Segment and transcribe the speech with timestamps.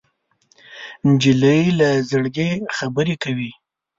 [1.07, 3.51] نجلۍ له زړګي خبرې کوي.